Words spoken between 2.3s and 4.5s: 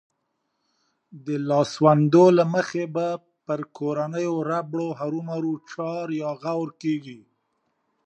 له مخې به پر کورنيو